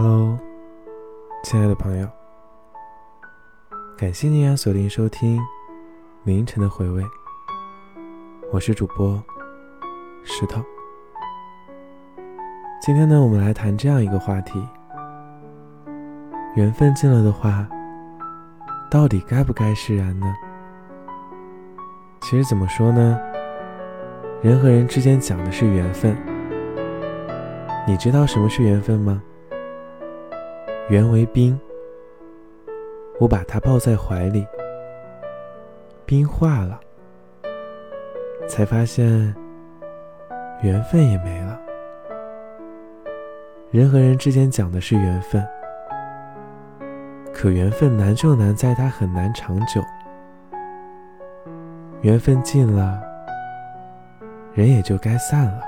[0.00, 0.38] Hello，
[1.42, 2.08] 亲爱的朋友，
[3.96, 5.40] 感谢你啊锁定收听
[6.22, 7.02] 凌晨的回味。
[8.52, 9.20] 我是主播
[10.22, 10.62] 石头。
[12.80, 14.64] 今天呢，我们来谈这样一个话题：
[16.54, 17.68] 缘分尽了的话，
[18.88, 20.32] 到底该不该释然呢？
[22.20, 23.18] 其实怎么说呢？
[24.42, 26.16] 人和人之间讲的是缘分。
[27.84, 29.20] 你知道什么是缘分吗？
[30.88, 31.58] 缘为冰，
[33.20, 34.46] 我把它抱在怀里，
[36.06, 36.80] 冰化了，
[38.48, 39.34] 才发现
[40.62, 41.60] 缘分也没了。
[43.70, 45.46] 人和人之间讲的是缘分，
[47.34, 49.82] 可缘分难就难在它很难长久。
[52.00, 52.98] 缘分尽了，
[54.54, 55.60] 人也就该散了。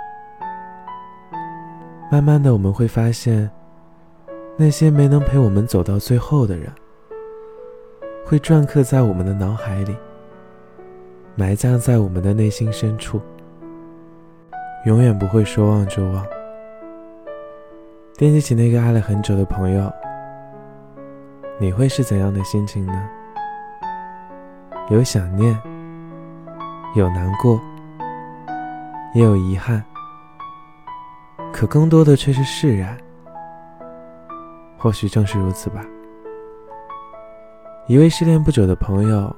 [2.10, 3.50] 慢慢的，我们会发现，
[4.56, 6.70] 那些没能陪我们走到最后的人，
[8.26, 9.96] 会篆刻在我们的脑海里，
[11.34, 13.20] 埋葬在我们的内心深处，
[14.84, 16.26] 永远不会说忘就忘。
[18.18, 19.90] 惦记起那个爱了很久的朋友，
[21.58, 23.08] 你会是怎样的心情呢？
[24.90, 25.58] 有想念，
[26.94, 27.58] 有难过，
[29.14, 29.82] 也有遗憾。
[31.50, 32.96] 可更多的却是释然。
[34.82, 35.84] 或许正是如此吧。
[37.86, 39.36] 一位失恋不久的朋友，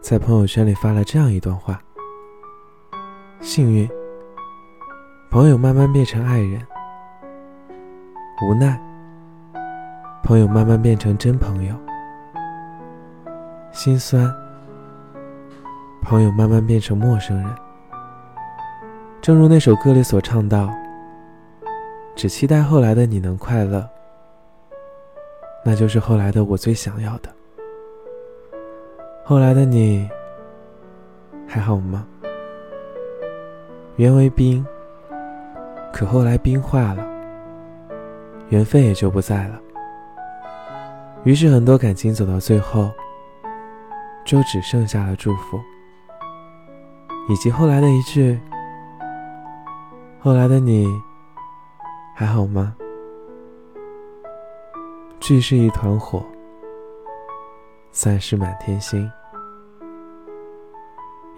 [0.00, 1.80] 在朋友圈里发了这样一段话：
[3.40, 3.88] 幸运，
[5.30, 6.60] 朋友慢慢变成爱人；
[8.44, 8.76] 无奈，
[10.24, 11.76] 朋友慢慢变成真朋友；
[13.70, 14.28] 心酸，
[16.02, 17.46] 朋友慢慢变成陌生人。
[19.20, 20.68] 正如那首歌里所唱到。
[22.14, 23.88] 只期待后来的你能快乐，
[25.64, 27.28] 那就是后来的我最想要的。
[29.24, 30.08] 后来的你
[31.46, 32.06] 还好吗？
[33.96, 34.64] 缘为冰，
[35.92, 37.06] 可后来冰化了，
[38.48, 39.60] 缘分也就不在了。
[41.24, 42.90] 于是很多感情走到最后，
[44.24, 45.60] 就只剩下了祝福，
[47.28, 48.38] 以及后来的一句
[50.18, 50.88] ：“后来的你。”
[52.14, 52.76] 还好吗？
[55.22, 56.20] 聚是一团火，
[57.92, 59.08] 散是满天星。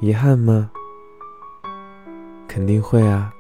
[0.01, 0.71] 遗憾吗？
[2.49, 3.31] 肯定会啊，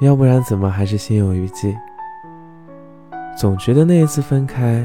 [0.00, 1.72] 要不然怎么还是心有余悸？
[3.38, 4.84] 总觉得那一次分开，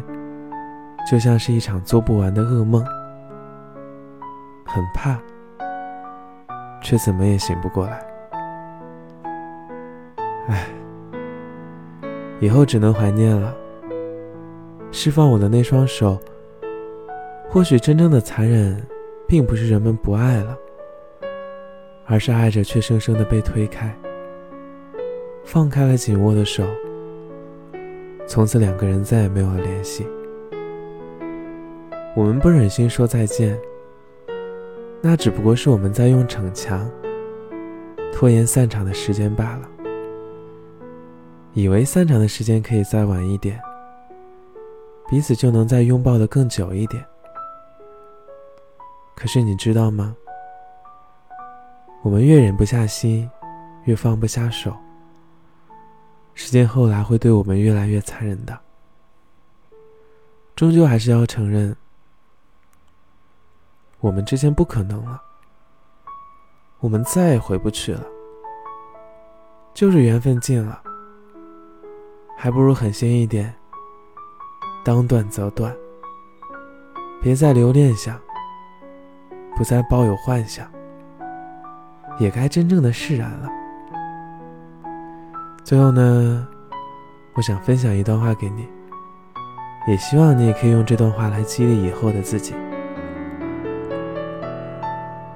[1.10, 2.86] 就像是一场做不完的噩梦，
[4.68, 5.18] 很怕，
[6.80, 8.06] 却怎么也醒不过来。
[10.48, 10.68] 唉。
[12.40, 13.52] 以后只能怀念了。
[14.91, 16.19] 释放我的那双手。
[17.47, 18.81] 或许真正的残忍，
[19.28, 20.57] 并不是人们不爱了，
[22.06, 23.96] 而是爱着却生生的被推开。
[25.46, 26.63] 放开了紧握的手，
[28.25, 30.06] 从此两个人再也没有了联系。
[32.16, 33.57] 我们不忍心说再见，
[35.02, 36.90] 那只不过是我们在用逞强，
[38.12, 39.69] 拖延散场的时间罢了。
[41.53, 43.59] 以为散场的时间可以再晚一点，
[45.08, 47.06] 彼此就能再拥抱的更久一点。
[49.16, 50.16] 可是你知道吗？
[52.02, 53.30] 我们越忍不下心，
[53.86, 54.76] 越放不下手，
[56.34, 58.60] 时间后来会对我们越来越残忍的。
[60.56, 61.76] 终究还是要承认，
[64.00, 65.22] 我们之间不可能了，
[66.80, 68.06] 我们再也回不去了，
[69.74, 70.82] 就是缘分尽了。
[72.38, 73.56] 还不如狠心一点，
[74.85, 75.75] 当断则断，
[77.19, 78.22] 别再留恋想，
[79.57, 80.72] 不再抱有幻想，
[82.19, 83.50] 也该真正的释然了。
[85.63, 86.47] 最后呢，
[87.34, 88.67] 我想分享一段话给你，
[89.87, 92.53] 也希望你也可以用这段话来激励以后的自己。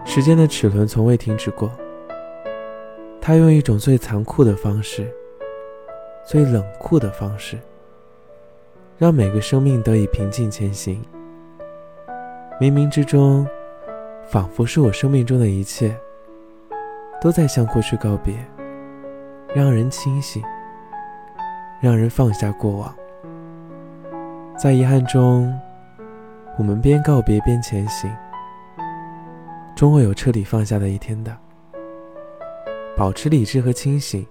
[0.06, 1.72] 时间的齿轮从未停止过，
[3.20, 5.12] 它用一种最残酷的方式。
[6.24, 7.58] 最冷酷的方式，
[9.00, 11.02] 让每个生命得以平静前行。
[12.60, 13.48] 冥冥之中，
[14.28, 15.98] 仿佛是我生命中的一切，
[17.22, 18.36] 都在向过去告别，
[19.56, 20.44] 让人清醒，
[21.80, 22.94] 让人放下过往。
[24.58, 25.58] 在遗憾中，
[26.58, 28.14] 我们边告别边前行，
[29.78, 31.34] 终会有彻底放下的一天的。
[32.98, 34.28] 保持理智和清醒。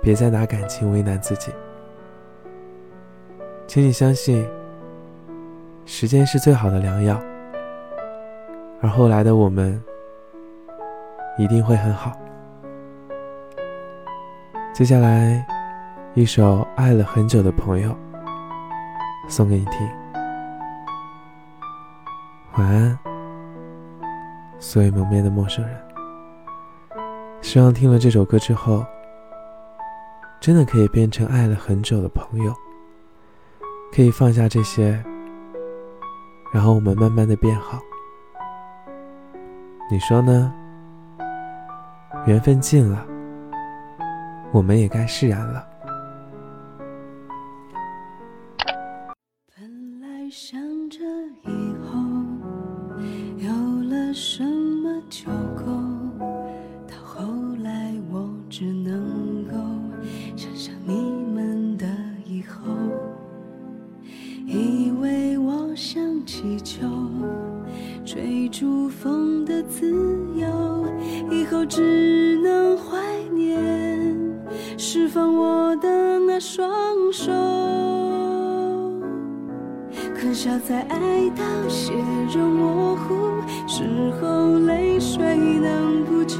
[0.00, 1.52] 别再拿感情为难自己。
[3.70, 4.44] 请你相信，
[5.86, 7.22] 时间是最好的良药，
[8.82, 9.80] 而后来的我们
[11.38, 12.10] 一定会很好。
[14.74, 15.46] 接下来，
[16.14, 17.96] 一首爱了很久的朋友
[19.28, 19.88] 送给你听，
[22.54, 22.98] 晚安，
[24.58, 25.80] 所有蒙面的陌生人。
[27.40, 28.84] 希望听了这首歌之后，
[30.40, 32.52] 真的可以变成爱了很久的朋友。
[33.92, 35.02] 可以放下这些，
[36.52, 37.78] 然后我们慢慢的变好。
[39.90, 40.52] 你说呢？
[42.26, 43.06] 缘分尽了，
[44.52, 45.66] 我们也该释然了。
[49.56, 50.60] 本来想
[50.90, 50.98] 着
[51.44, 51.98] 以后
[53.38, 53.48] 有
[53.88, 54.44] 了什
[66.70, 66.86] 气球，
[68.04, 69.90] 追逐风的自
[70.36, 70.86] 由，
[71.28, 72.96] 以后只能怀
[73.34, 74.16] 念
[74.78, 76.68] 释放我的那双
[77.12, 77.32] 手。
[80.14, 81.92] 可笑在爱到血
[82.32, 83.14] 肉模糊
[83.66, 83.82] 时
[84.20, 85.24] 候，泪水
[85.60, 86.38] 能补救。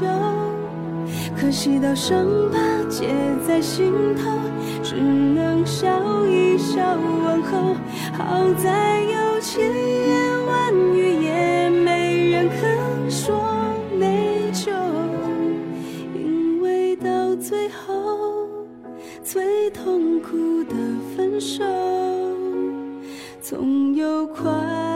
[1.35, 2.57] 可惜到伤疤
[2.87, 3.09] 结
[3.45, 4.31] 在心头，
[4.81, 5.89] 只能笑
[6.25, 7.75] 一笑问候。
[8.13, 9.80] 好在有千
[19.83, 20.75] 痛苦的
[21.15, 21.63] 分手，
[23.41, 24.90] 总有快。